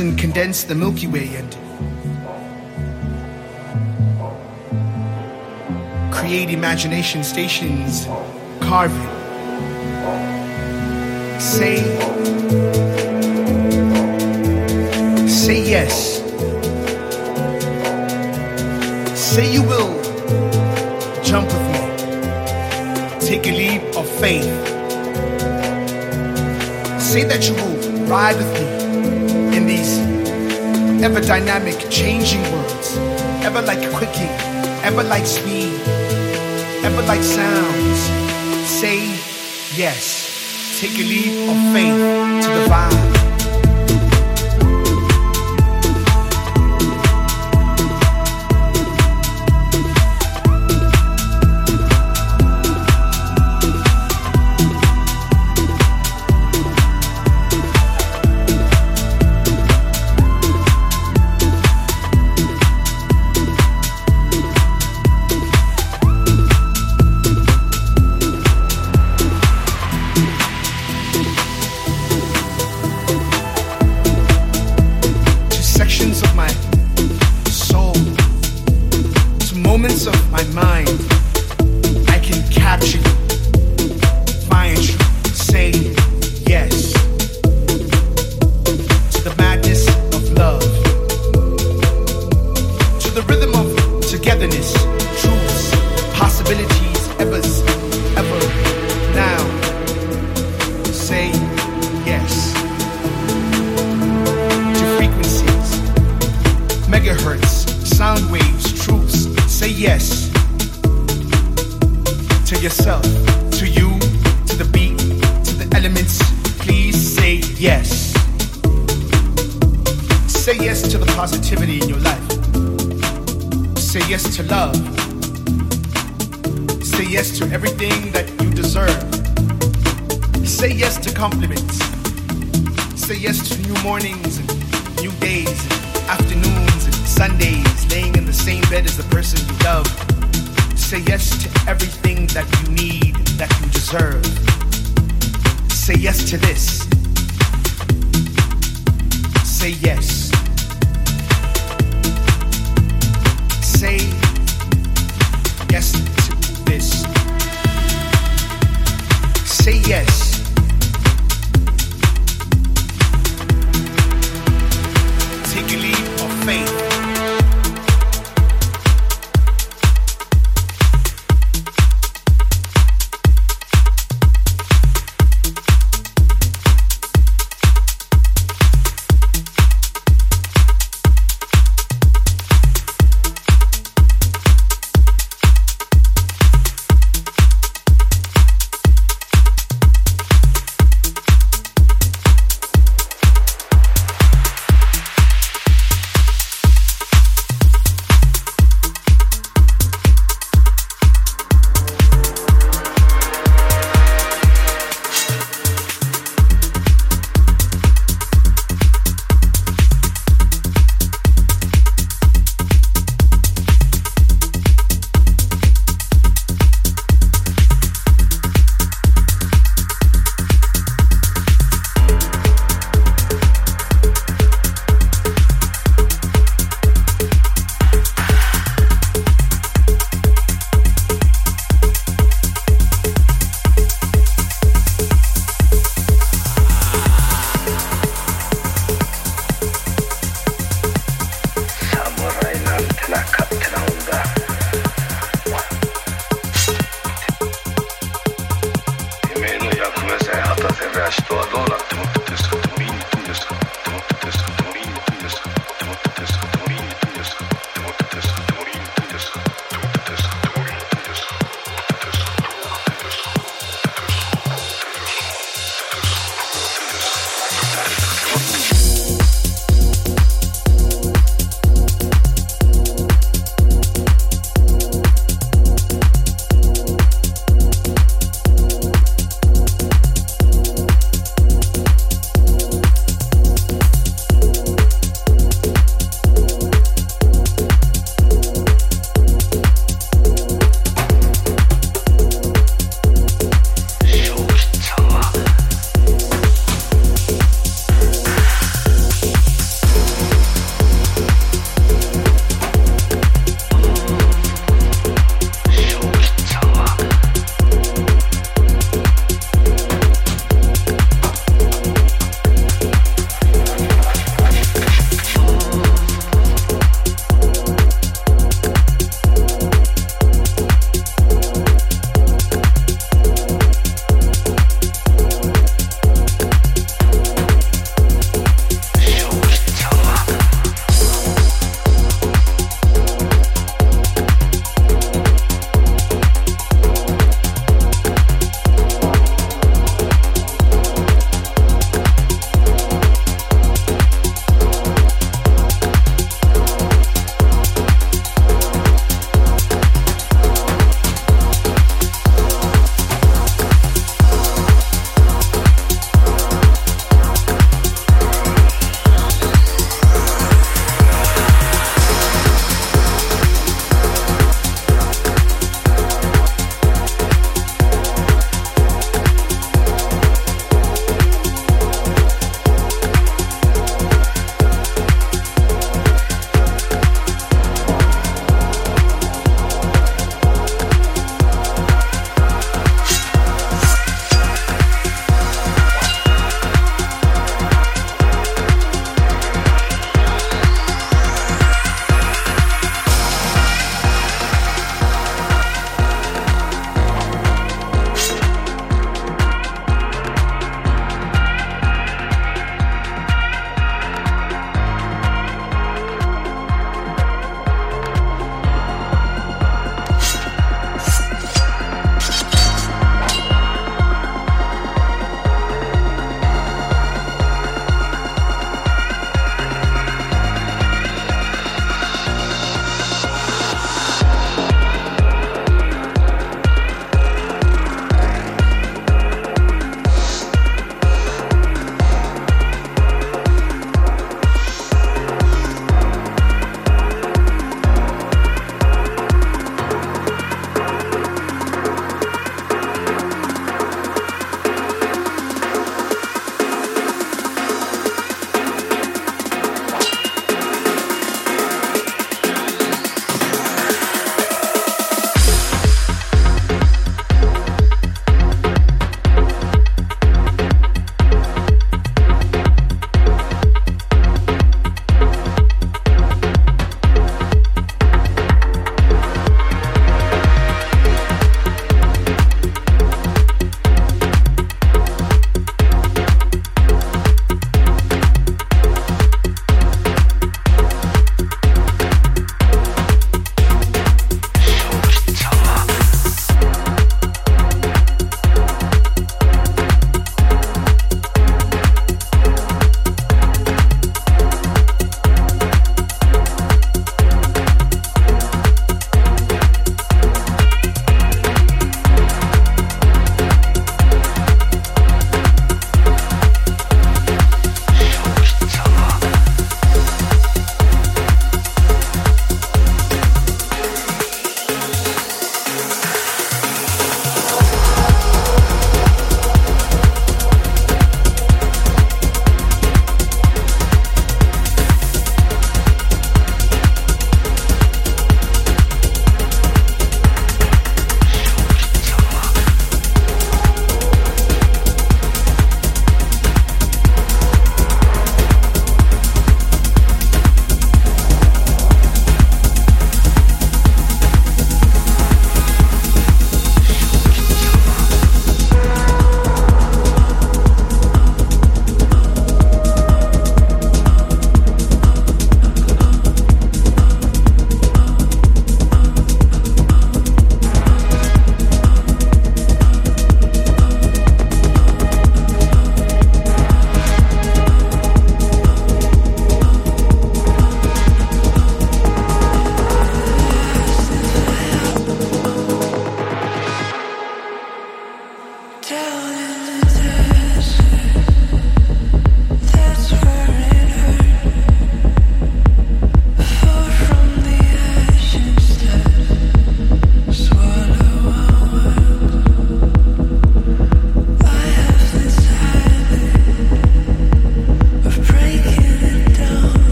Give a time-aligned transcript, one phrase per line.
[0.00, 1.50] and condense the Milky Way and
[6.12, 8.06] create imagination stations,
[8.60, 8.98] carving,
[11.38, 11.76] say,
[15.26, 16.18] say yes,
[19.18, 19.94] say you will,
[21.22, 21.80] jump with me,
[23.20, 24.44] take a leap of faith,
[27.00, 28.75] say that you will ride with me
[29.66, 29.98] these
[31.02, 32.96] ever dynamic, changing words,
[33.42, 34.30] ever like quickie,
[34.82, 35.72] ever like speed,
[36.84, 38.00] ever like sounds.
[38.68, 38.98] Say
[39.76, 43.05] yes, take a leap of faith to the vibe.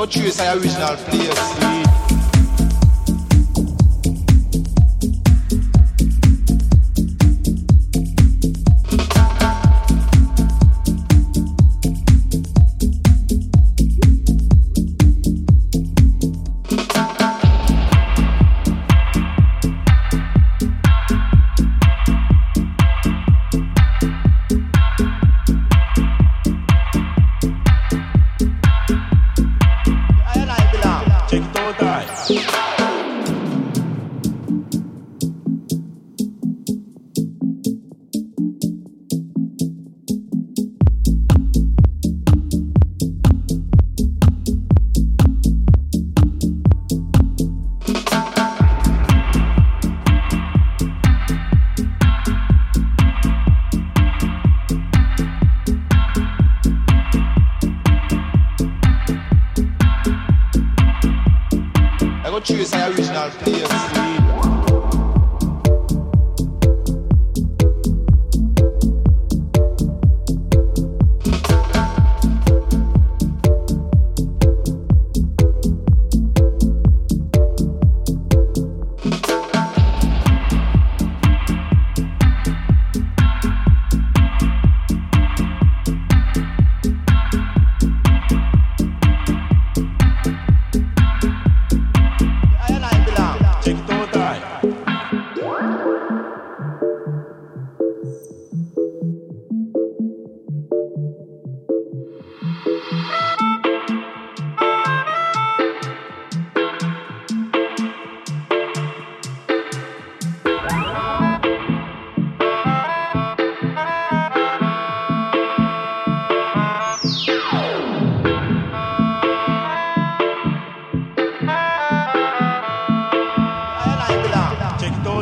[0.00, 1.99] Got choose the original place.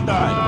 [0.07, 0.47] die.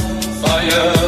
[0.41, 1.00] fire.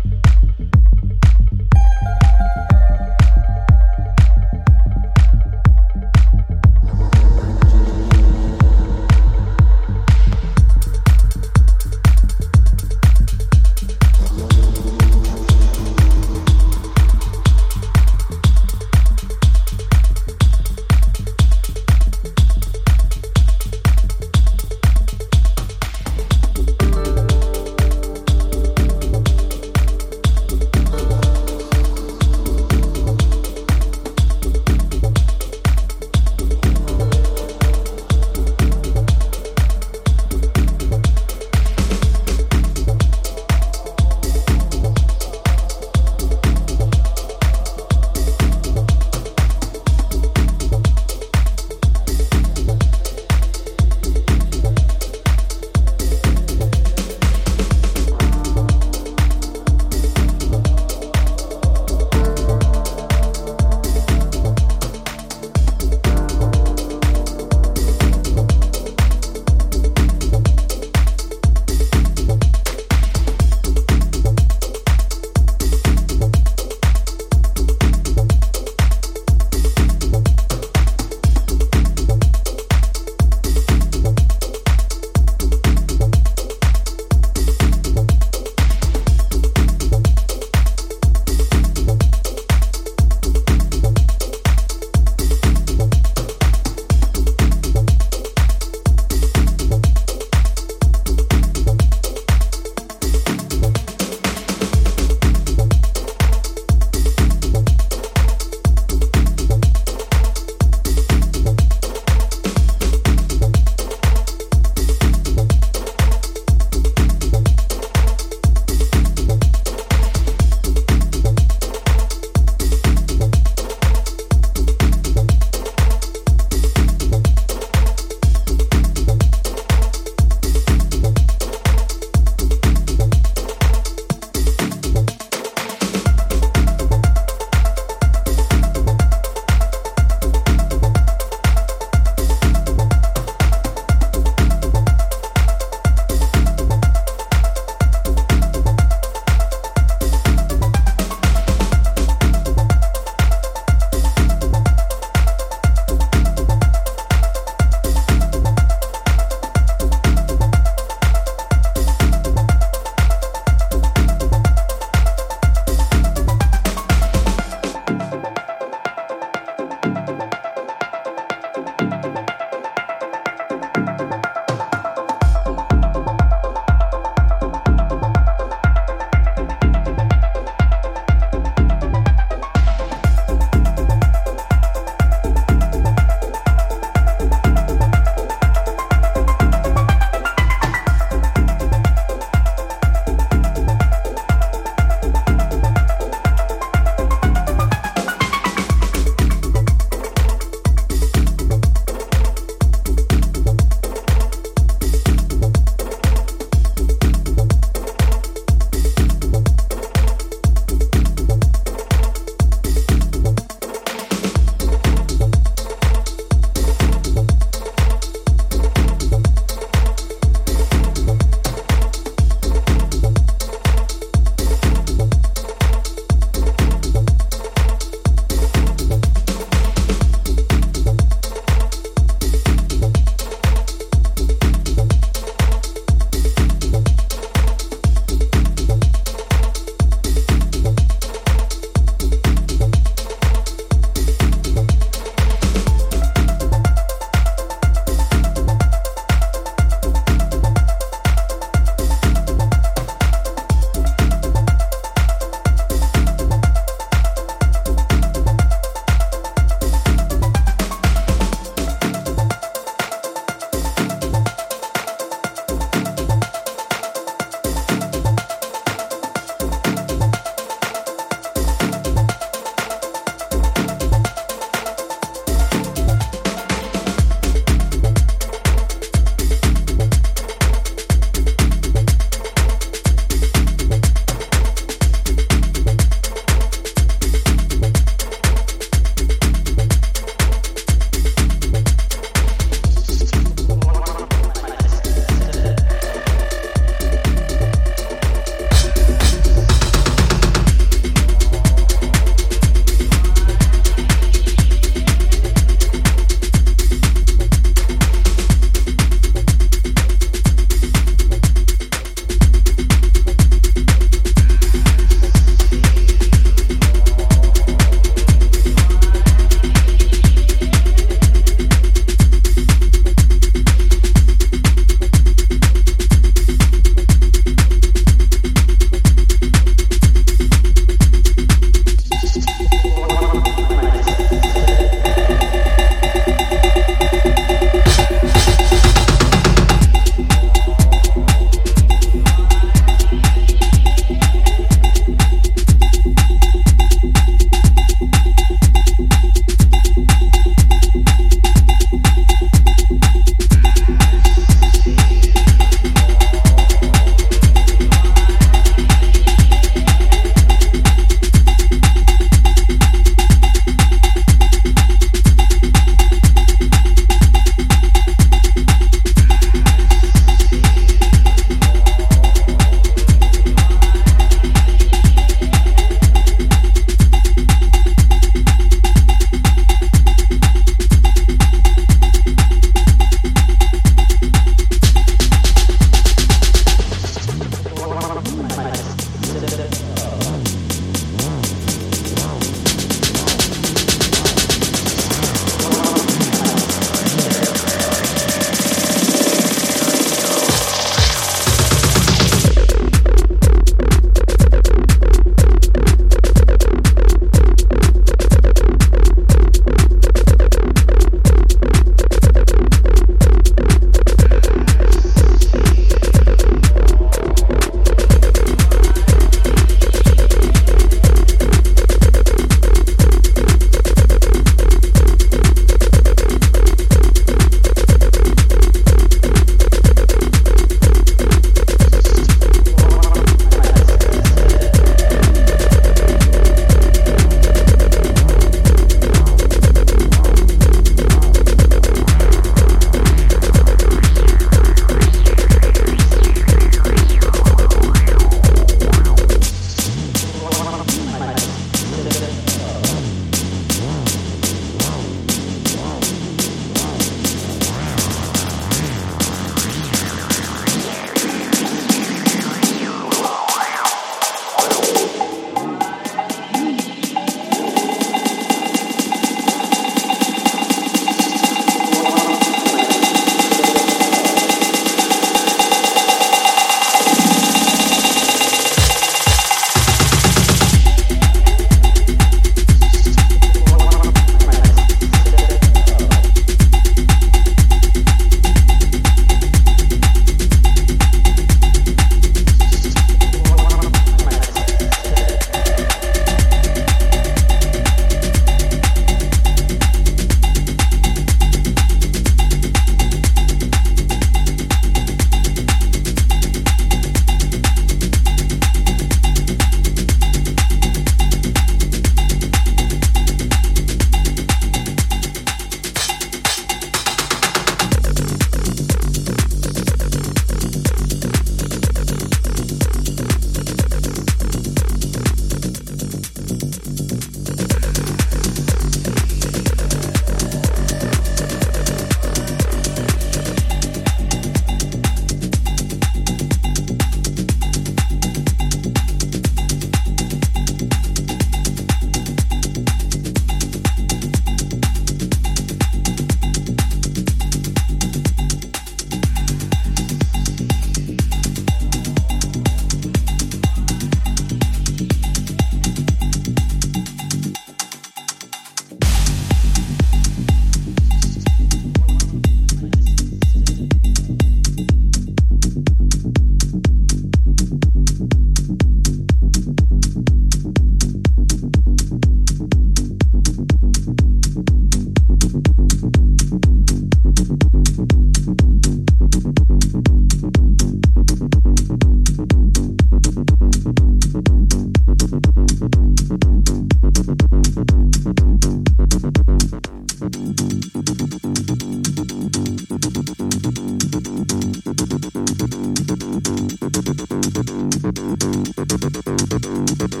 [599.72, 600.00] Oh,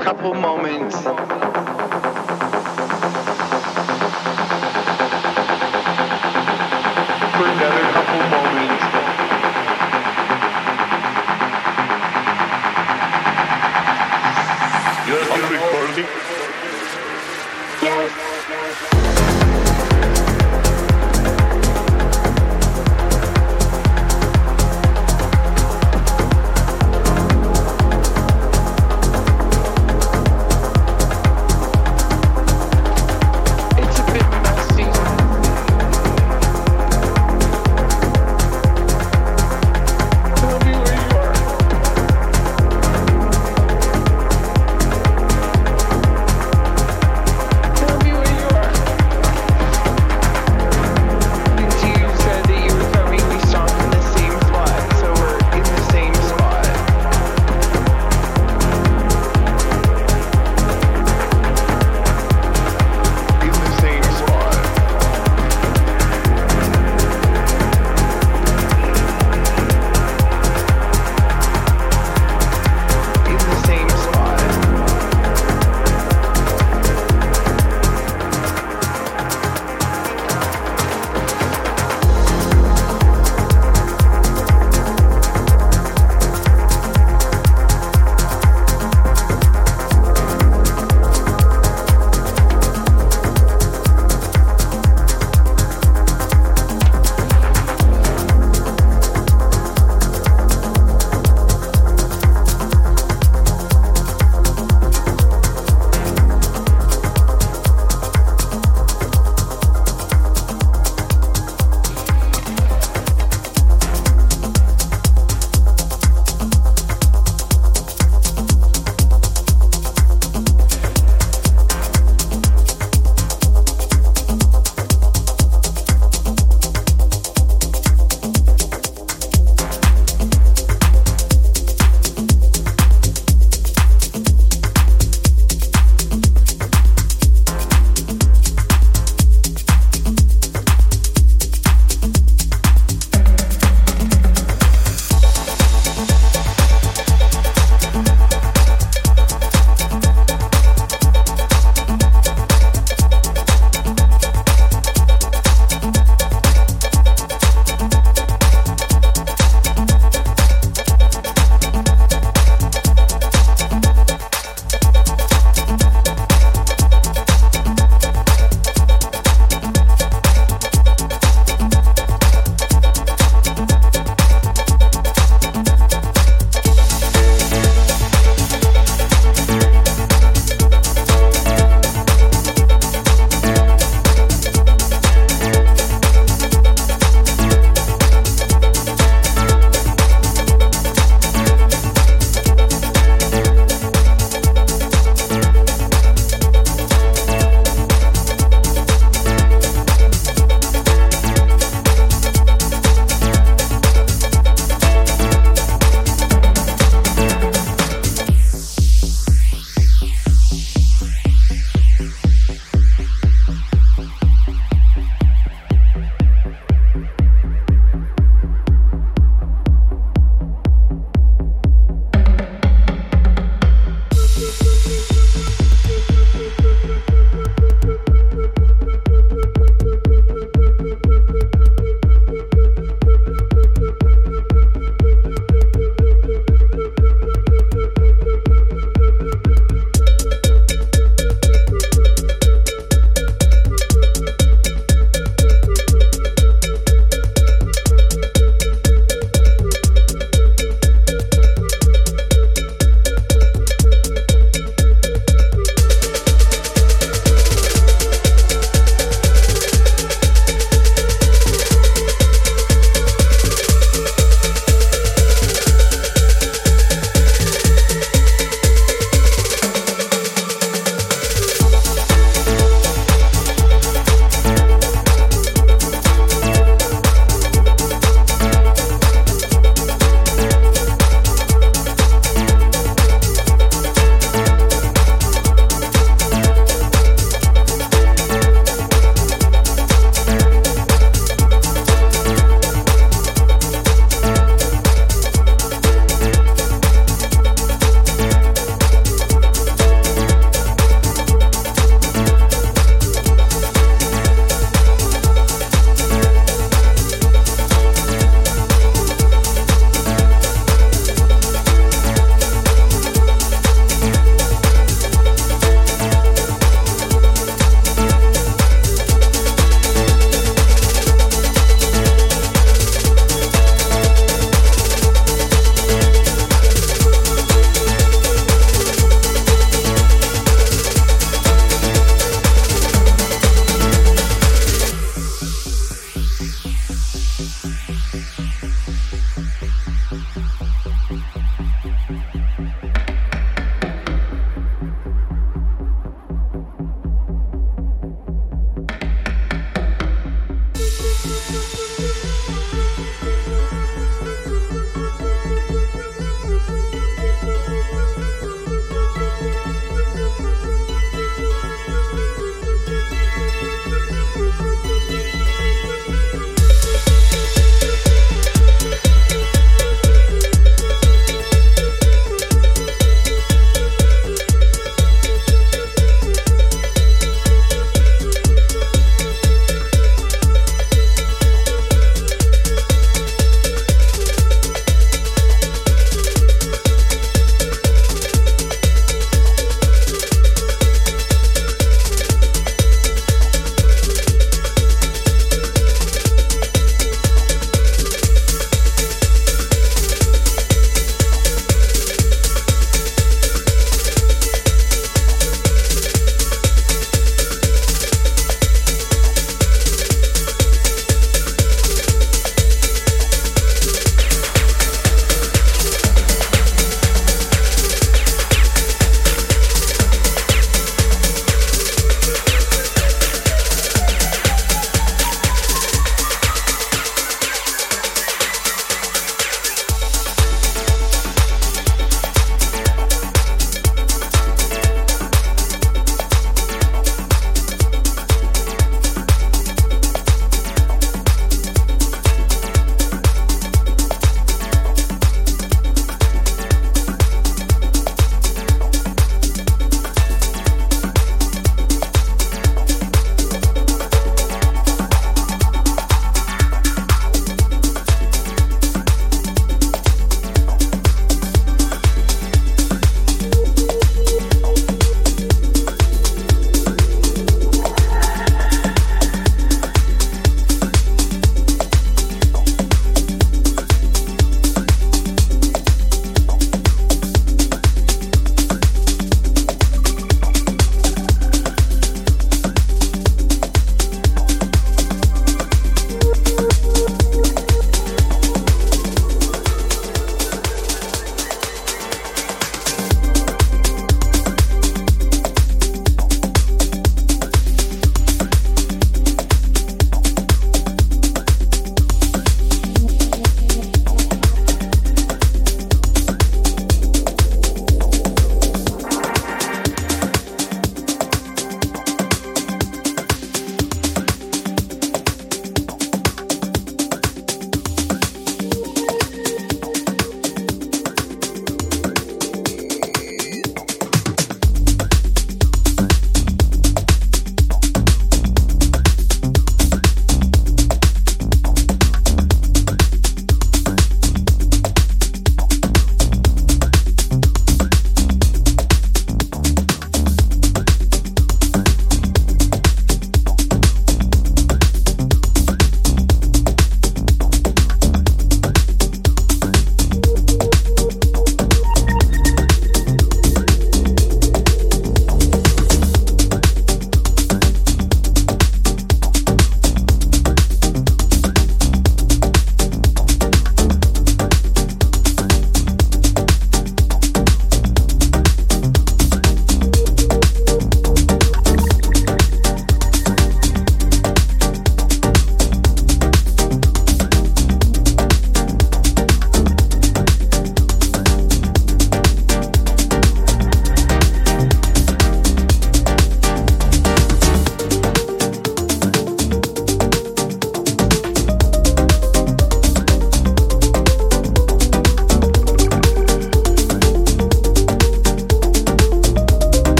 [0.00, 1.29] couple moments.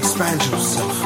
[0.00, 0.96] expand yourself.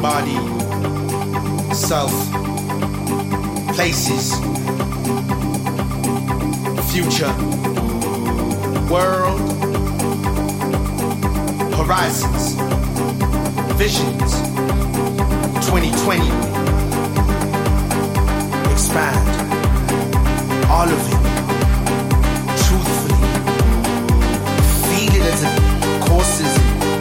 [0.00, 0.38] Body,
[1.74, 2.12] self,
[3.74, 4.34] places,
[6.92, 7.34] future,
[8.88, 9.40] world,
[11.74, 12.69] horizons
[13.80, 14.32] visions.
[15.64, 16.20] 2020.
[18.70, 19.24] Expand.
[20.68, 21.22] All of it.
[22.60, 23.24] Truthfully.
[24.84, 25.56] Feel it as it
[26.06, 26.52] courses,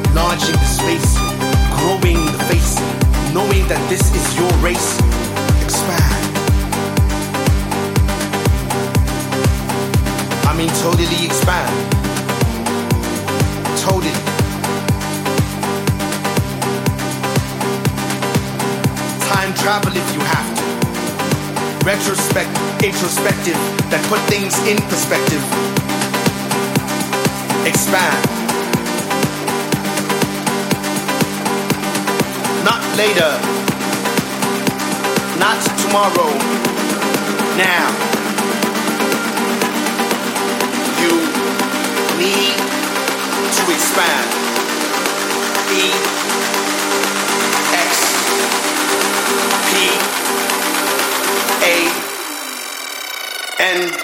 [0.08, 1.12] enlarging the space,
[1.76, 2.80] growing the face,
[3.34, 4.92] knowing that this is your race.
[5.62, 6.38] Expand.
[10.48, 11.99] I mean, totally expand.
[19.70, 20.66] travel if you have to.
[21.86, 22.50] Retrospect,
[22.84, 23.54] introspective,
[23.94, 25.44] that put things in perspective.
[27.70, 28.18] Expand.
[32.66, 33.30] Not later.
[35.38, 36.34] Not tomorrow.
[37.54, 37.94] Now.
[40.98, 41.14] You
[42.18, 42.58] need
[43.54, 44.49] to expand.
[53.60, 53.99] and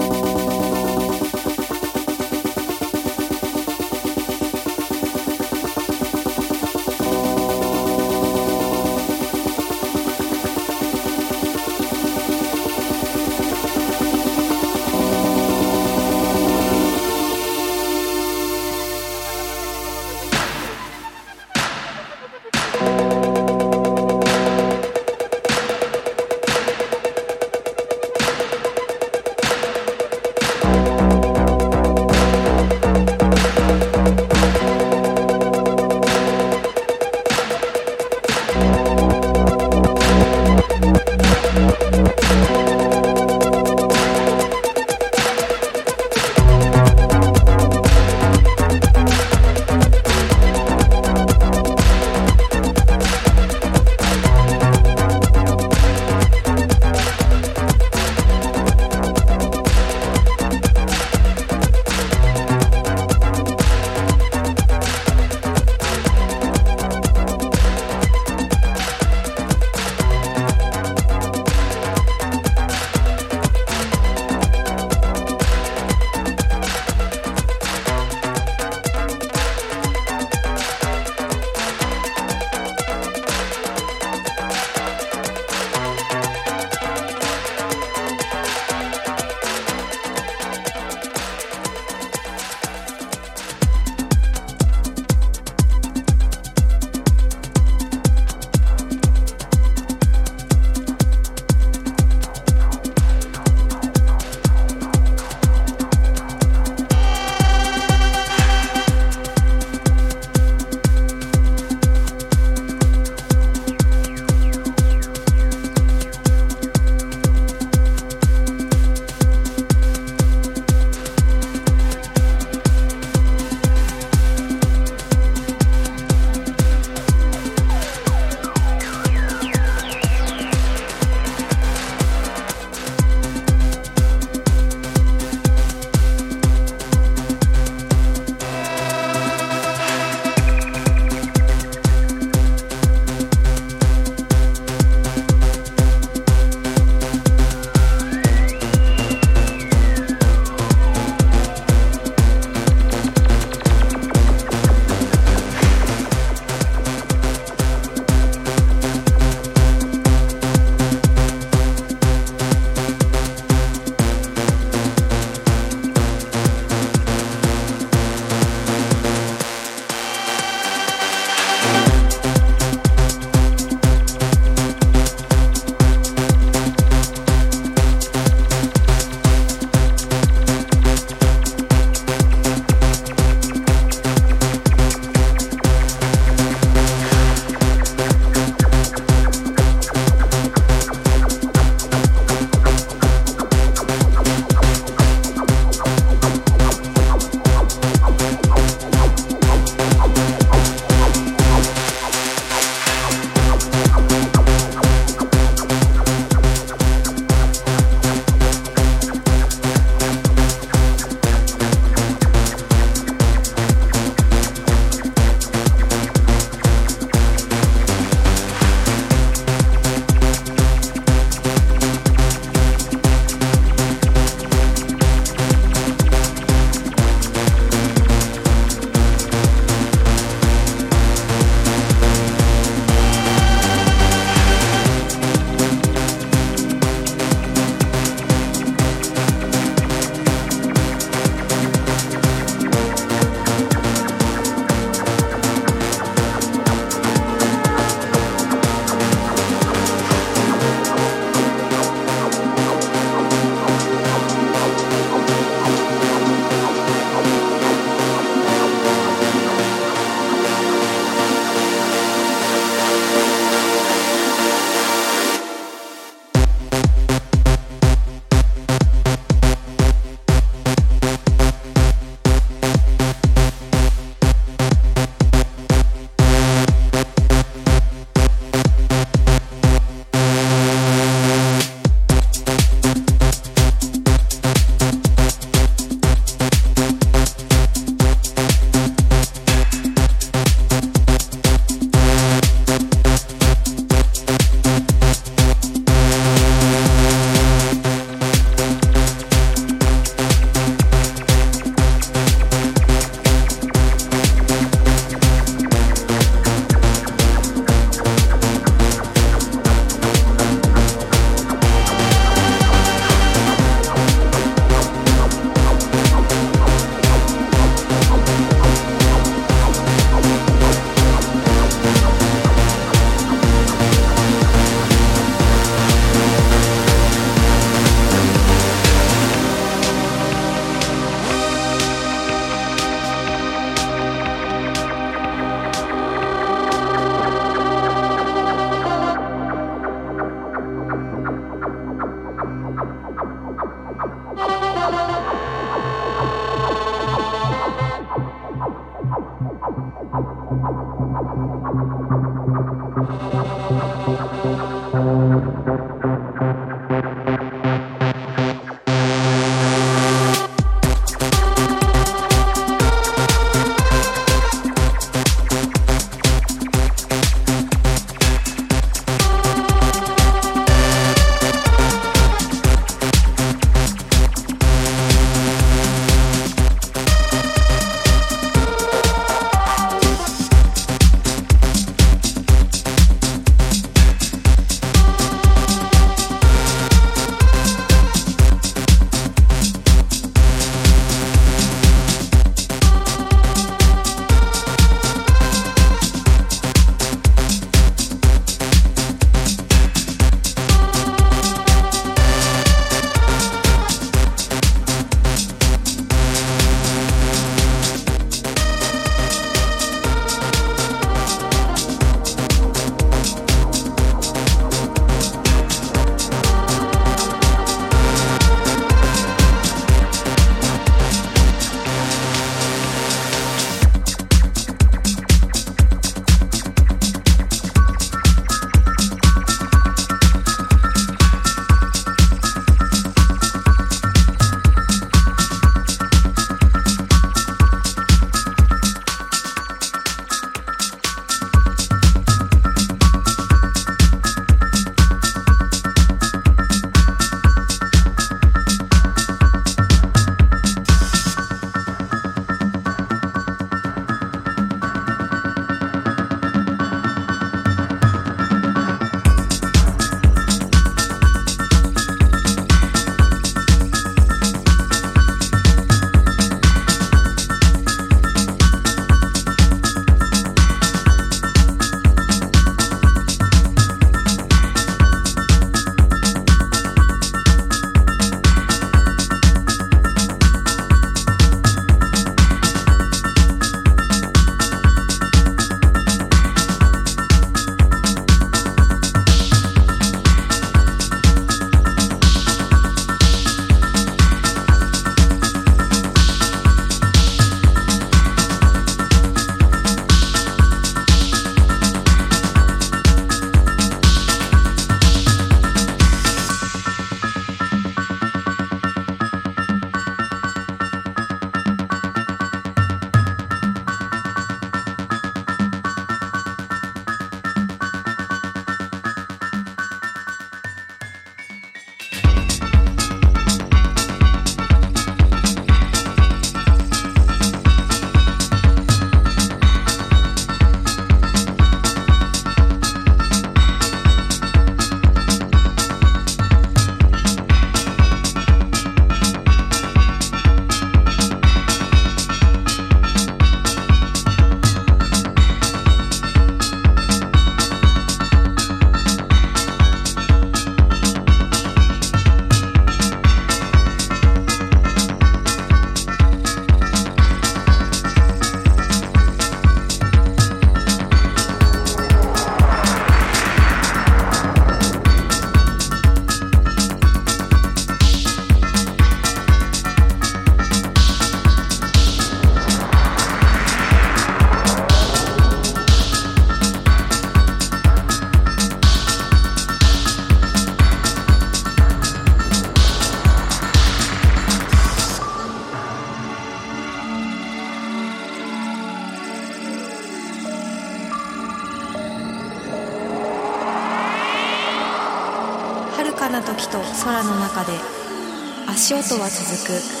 [598.90, 600.00] 足音は続く。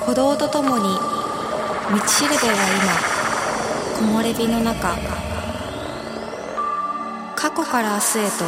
[0.00, 2.54] 鼓動とともに道しるべは
[4.00, 4.96] 今木漏れ日の中
[7.36, 8.44] 過去から明日へと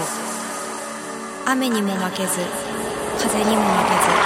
[1.47, 2.41] 雨にも負けず
[3.19, 4.18] 風にも負けず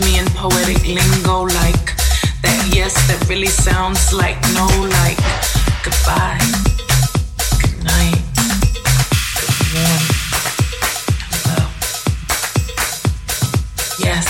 [0.00, 1.94] me in poetic lingo like
[2.42, 4.66] that yes that really sounds like no
[5.04, 5.18] like
[5.84, 6.40] goodbye
[7.60, 8.16] good morning.
[11.30, 11.62] Hello.
[13.98, 14.26] Yes.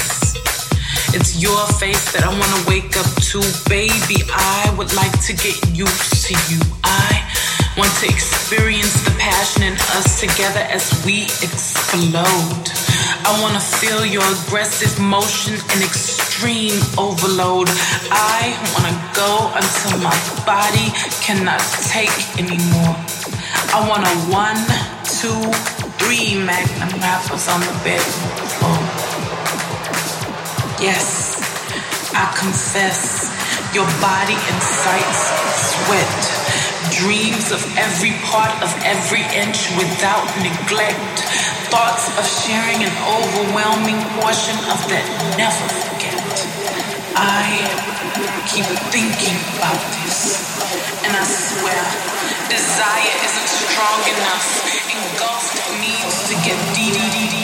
[1.14, 4.20] It's your face that I wanna wake up to baby.
[4.32, 6.60] I would like to get used to you.
[6.84, 7.24] I
[7.78, 12.83] want to experience the passion in us together as we explode
[13.24, 17.68] I wanna feel your aggressive motion and extreme overload.
[18.10, 20.92] I wanna go until my body
[21.24, 22.96] cannot take anymore.
[23.72, 24.60] I want a one,
[25.18, 25.40] two,
[25.98, 28.04] three magnum wrappers on the bed.
[28.58, 28.78] floor.
[30.80, 31.40] Yes,
[32.14, 33.30] I confess,
[33.74, 35.22] your body incites
[35.70, 36.14] sweat,
[36.94, 41.18] dreams of every part of every inch without neglect
[41.74, 46.22] thoughts of sharing an overwhelming portion of that never forget.
[47.18, 47.66] I
[48.46, 50.38] keep thinking about this,
[51.02, 51.82] and I swear,
[52.46, 54.46] desire isn't strong enough,
[54.86, 57.43] engulfed needs to get deep.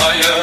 [0.00, 0.39] hesitate